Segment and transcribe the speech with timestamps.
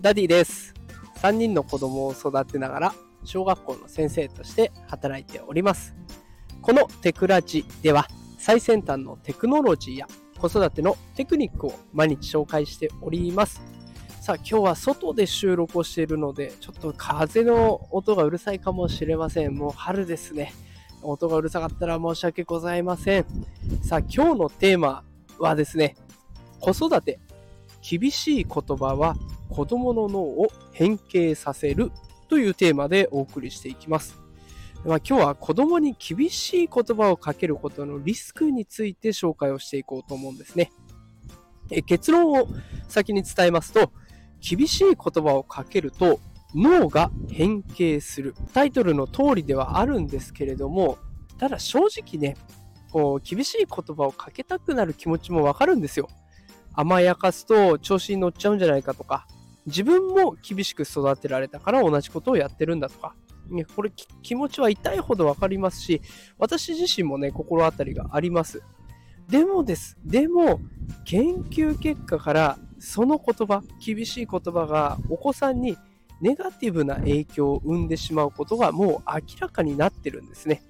[0.00, 0.72] ダディです。
[1.16, 2.94] 3人の子供を育てながら、
[3.24, 5.94] 小学校の先生として働いております。
[6.62, 8.08] このテクラジでは、
[8.38, 10.06] 最先端のテクノロジーや
[10.38, 13.60] 子育てのテクニックを毎日紹介しております。
[14.22, 19.54] さあ、今日は外で収録をしているので、ちょっと風の音がうるさいかもしれません。
[19.54, 20.54] もう春ですね。
[21.02, 23.26] 音がうるさかったら申し訳ございません。
[23.82, 25.04] さあ、今日のテーマ
[25.38, 25.94] はですね、
[26.58, 27.20] 子育て。
[27.82, 29.16] 厳しい言葉は
[29.48, 31.90] 子供の脳を変形させる
[32.28, 34.18] というテーマでお送りしていきます。
[34.84, 40.72] まあ、今日は子供に厳しい言葉をかけることのリスクについて紹介をしていこうと思うんですね。
[41.70, 42.48] え結論を
[42.88, 43.92] 先に伝えますと、
[44.40, 46.18] 厳しい言葉をかけると
[46.54, 48.34] 脳が変形する。
[48.54, 50.98] タイトルの通りではあるんですけれども、
[51.38, 52.36] ただ正直ね、
[52.90, 56.08] こう厳しい言葉をかけたくなる気持ちもわかるんですよ。
[56.74, 59.26] 甘やかすと調子に乗っちゃうんじゃないかとか、
[59.66, 63.14] 自分も厳しく育てられたから同じことをやってるんだとか、
[63.50, 66.00] ね、これ気持ちは痛いほどわかりますし、
[66.38, 68.62] 私自身もね、心当たりがあります。
[69.28, 69.96] でもです。
[70.04, 70.60] でも、
[71.04, 75.76] 研究結果からその言葉、厳しい言葉がお子さんに
[76.20, 80.62] ネガティブな影響を生んでしまうことがもう明らかになってるんですね。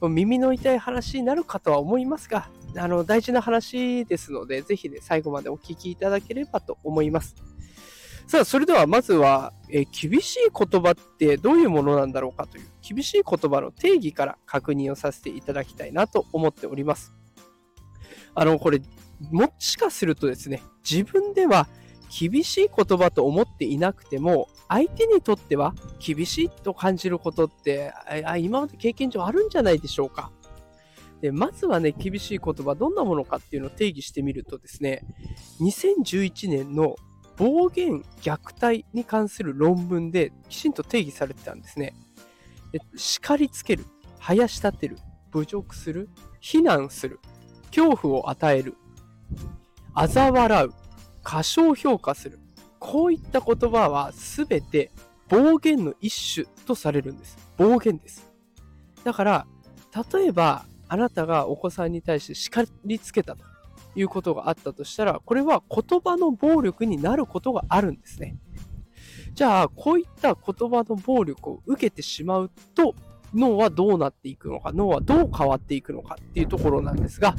[0.00, 7.36] 耳の痛い話になるかとは思いますが、あの、大事な話ですので、ぜひね、最後までお聞きいただければと思います。
[8.26, 17.14] さあ、それではまずは、え厳しい言葉ってどういうものなんだろうかという、厳しい言葉の定義から確認をさせていただきたいなと思っております。
[18.34, 18.82] あの、これ、
[19.30, 21.68] もしかするとですね、自分では
[22.08, 27.92] 厳しい言葉と思っていなくても、相手にとっては厳しいと感じることって、
[28.26, 30.30] あ今まで経験上あるんじゃないでしょうか。
[31.20, 35.02] で、まずはね、厳しい言葉、どんなものかっていうのを定義してみるとですね、
[35.60, 36.96] 2011年の
[37.36, 41.94] 暴言虐待に関する論文できちんと定義されてたんですね。
[42.72, 43.84] で叱りつける、
[44.20, 44.98] 生やし立てる、
[45.32, 46.08] 侮辱する、
[46.40, 47.20] 非難する、
[47.70, 48.74] 恐怖を与える、
[49.94, 50.70] 嘲笑う、
[51.22, 52.38] 過小評価する。
[52.78, 54.92] こういった言葉はすべて
[55.28, 57.36] 暴言の一種とされるんです。
[57.56, 58.30] 暴言です。
[59.04, 59.46] だから、
[60.12, 63.44] 例えば、あなたがお子さんに対して叱りつけたと
[63.94, 68.36] いうことがあったとしたら、これは言葉の暴力になることがあるんですね。
[69.34, 72.94] じゃあ、こういった言葉の暴力を受けてしまうと、
[73.34, 77.36] 脳はどうなっていくのか、脳はどう変わっていくのかっていうところなんですが、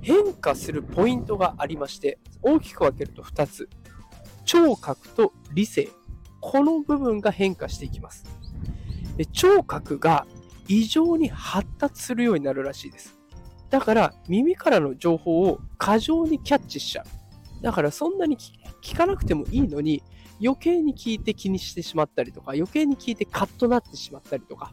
[0.00, 3.68] 変化するポイントがありまして、大きく分けると2つ。
[4.44, 5.88] 聴覚と理性。
[6.40, 8.24] この部分が変化していきます。
[9.16, 10.26] で聴覚が
[10.68, 13.16] 異常に発達するようになるらしいです。
[13.70, 17.62] だから耳からの情報を過剰にキャッチしちゃう。
[17.62, 18.36] だからそんなに
[18.82, 20.02] 聞かなくてもいいのに
[20.40, 24.72] 余計に聞いて気にしてしまったりとか余計に聞いてカッとなってしまったりとか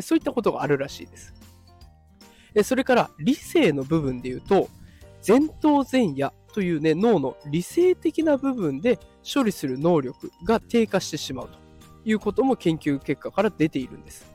[0.00, 1.34] そういったことがあるらしいです。
[2.64, 4.68] それから理性の部分で言うと
[5.26, 11.58] 前頭前野というね脳の理性的な部分で処理する能力が低下してしまうと
[12.04, 14.31] いうことも研究結果から出ているんです。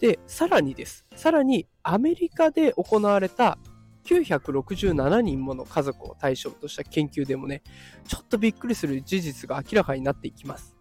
[0.00, 1.04] で、さらにです。
[1.14, 3.58] さらにアメリカで行われた
[4.04, 7.62] 967人もの家族を対象とした研究でもね、
[8.06, 10.76] ちょっとびっくりする事実が明らかになっていきます。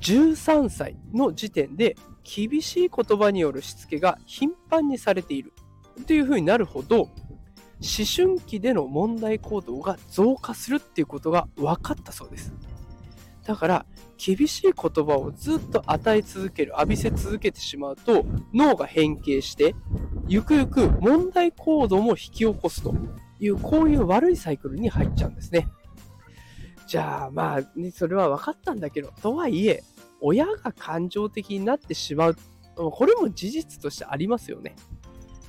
[0.00, 5.52] 13歳の時点で厳しい言葉によるしつけが頻繁にされている
[6.06, 7.10] というふうになるほど、思
[8.04, 12.52] 春期での問題行動が増加するっていうことが分かったそうです。
[13.48, 13.86] だから、
[14.18, 19.74] 厳しい言葉をずっと与え続ける、浴びせ続けてしまうと、脳が変形して、
[20.26, 22.94] ゆくゆく問題行動も引き起こすと
[23.40, 25.66] いう、こういう悪いサイクルに入っちゃうんですね。
[26.86, 29.82] じゃあ、まあ、ね、それは分かったんだけど、とはいえ、
[30.20, 32.36] 親が感情的になってしまう、
[32.76, 34.76] これも事実としてありますよね。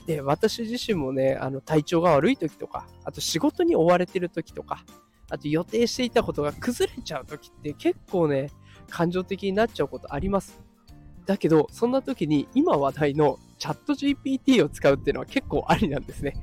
[0.06, 4.86] で、私自身もね、あの体調が悪い時とか、あと仕事に追われてる時とか、
[5.30, 8.52] あと予定していたことが崩れちゃう時って結構ね、
[8.90, 10.62] 感情的になっちゃうことあります。
[11.26, 16.34] だけど、そんな時に今話題のチャット GPT を使うっていうのは結構ありなんですね。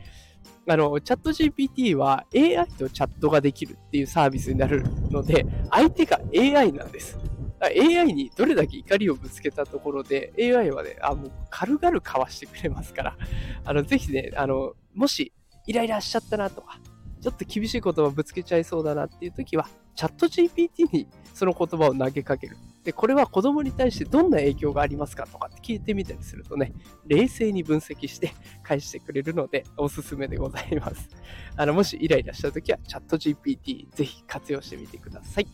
[0.68, 7.18] あの、チャット GPT は AI とチャットができるっていうサービスになるので、相手が AI なんです。
[7.60, 13.16] AI にどれだけ怒りをぶつけたところで、AI はね、あ、もう軽々かわしてくれますから、
[13.64, 15.32] あの、ぜひね、あの、もし
[15.66, 16.78] イライラしちゃったなとか、
[17.26, 22.56] ちょっと厳しい言葉ぶつけちゃいそうだなっていう時は、チャット GPT にその言葉を投げかける。
[22.84, 26.72] で、これは子供に対してどんな影響がありますかとかって聞いてみたりするとね、
[27.08, 28.32] 冷静に分析して
[28.62, 31.08] 返してくれるのでおすすめでございます。
[31.56, 35.48] あの、もしイライラした時はチャット GPT ぜひ活用してみてください。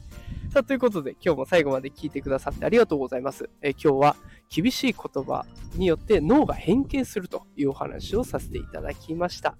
[0.52, 3.48] さあ、ということで今日も最後まで聞いてくださってありがとうございます。
[3.62, 4.16] え今日は
[4.50, 5.46] 厳しい言葉
[5.76, 9.56] によって脳が変形するというお話をさせていただきました。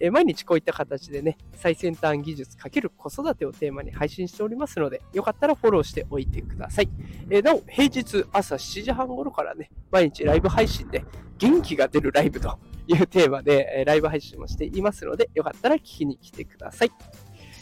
[0.00, 6.88] え毎日こういった形でね、最先端技術×子育てをテーマに配信しておりますので、よかったらフォローしておいてください。
[7.30, 11.04] えなお、平日朝7時半頃からね、毎日ライブ配信で
[11.38, 16.90] 元気が出るライブというテーマで、えライブ配信もしていますので、よかったら聞きに来てください。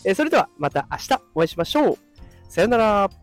[0.04, 1.98] えそれではまた明日お会いしましょう。
[2.48, 3.21] さよなら。